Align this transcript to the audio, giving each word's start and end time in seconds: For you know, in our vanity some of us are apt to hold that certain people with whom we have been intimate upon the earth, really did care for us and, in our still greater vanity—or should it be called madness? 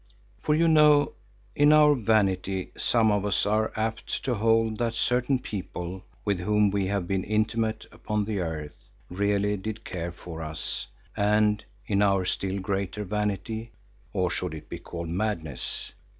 For 0.41 0.55
you 0.55 0.67
know, 0.67 1.13
in 1.55 1.71
our 1.71 1.93
vanity 1.93 2.71
some 2.75 3.11
of 3.11 3.23
us 3.23 3.45
are 3.45 3.71
apt 3.75 4.23
to 4.25 4.33
hold 4.33 4.79
that 4.79 4.95
certain 4.95 5.37
people 5.37 6.01
with 6.25 6.39
whom 6.39 6.71
we 6.71 6.87
have 6.87 7.05
been 7.07 7.23
intimate 7.23 7.85
upon 7.91 8.25
the 8.25 8.39
earth, 8.39 8.89
really 9.11 9.57
did 9.57 9.85
care 9.85 10.11
for 10.11 10.41
us 10.41 10.87
and, 11.15 11.63
in 11.85 12.01
our 12.01 12.25
still 12.25 12.57
greater 12.57 13.03
vanity—or 13.03 14.31
should 14.31 14.55
it 14.55 14.69
be 14.69 14.79
called 14.79 15.09
madness? 15.09 15.91